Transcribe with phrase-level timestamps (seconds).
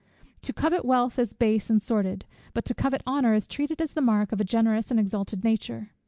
[0.41, 4.01] To covet wealth is base and sordid, but to covet honour is treated as the
[4.01, 5.91] mark of a generous and exalted nature.